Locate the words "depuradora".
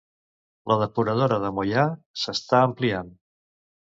0.83-1.37